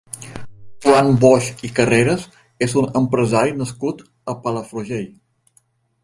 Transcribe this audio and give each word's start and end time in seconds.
Joan 0.83 1.09
Boix 1.23 1.49
i 1.67 1.67
Carreras 1.79 2.23
és 2.67 2.73
un 2.81 2.87
empresari 3.01 3.53
nascut 3.59 4.01
a 4.33 4.35
Palafrugell. 4.47 5.07